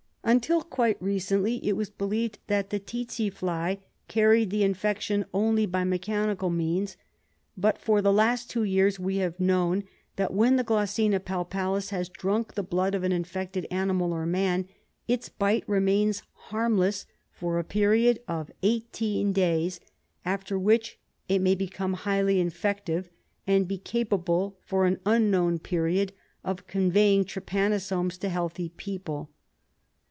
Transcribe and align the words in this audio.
Until 0.23 0.61
quite 0.61 1.01
lately, 1.01 1.59
it 1.67 1.75
was 1.75 1.89
believed 1.89 2.37
that 2.47 2.69
the 2.69 2.79
tsetse 2.79 3.29
fly 3.33 3.63
RESEARCH 3.67 3.69
DEFENCE 3.69 3.79
SOCIETY 3.79 4.13
carried 4.13 4.49
the 4.51 4.63
infection 4.63 5.25
only 5.33 5.65
by 5.65 5.83
mechanical 5.83 6.49
means, 6.51 6.95
but 7.57 7.77
for 7.79 8.01
the 8.01 8.13
last 8.13 8.49
two 8.49 8.63
years 8.63 8.97
we 8.99 9.17
have 9.17 9.37
known 9.41 9.83
that, 10.17 10.31
when 10.31 10.55
the 10.55 10.63
Glossina 10.63 11.19
pal 11.19 11.43
palis 11.43 11.89
has 11.89 12.07
drunk 12.07 12.53
the 12.53 12.63
blood 12.63 12.95
of 12.95 13.03
an 13.03 13.11
infected 13.11 13.67
animal 13.71 14.13
or 14.13 14.25
man, 14.25 14.69
its 15.05 15.27
bite 15.27 15.67
remains 15.67 16.21
harmless 16.33 17.07
for 17.33 17.57
a 17.59 17.63
period 17.65 18.19
of 18.27 18.51
18 18.63 19.33
days, 19.33 19.79
after 20.23 20.57
which 20.57 20.97
it 21.27 21.39
may 21.39 21.55
become 21.55 21.93
highly 21.93 22.39
infective, 22.39 23.09
and 23.47 23.67
be 23.67 23.77
capable, 23.79 24.57
for 24.63 24.85
an 24.85 24.99
unknown 25.05 25.59
period, 25.59 26.13
of 26.43 26.67
conveying 26.67 27.25
trypanosomes 27.25 28.17
to 28.19 28.29
healthy 28.29 28.69
people. 28.77 29.29